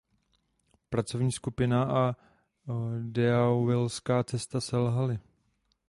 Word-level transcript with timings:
Pracovní 0.89 1.31
skupina 1.31 1.83
a 1.83 2.15
deauvillská 2.99 4.23
cesta 4.23 4.61
selhaly. 4.61 5.19